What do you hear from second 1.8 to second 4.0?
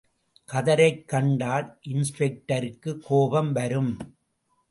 இன்ஸ்பெக்டருக்கு கோபம் வரும்.